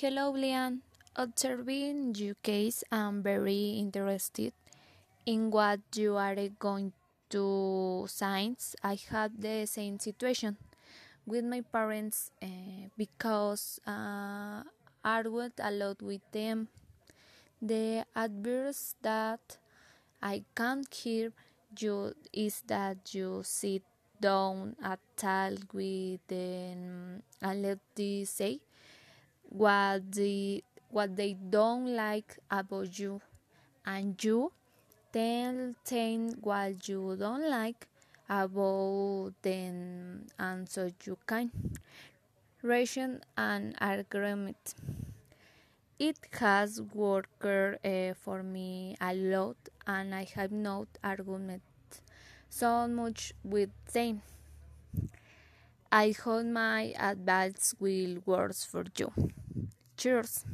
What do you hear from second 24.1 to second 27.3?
down at talk with them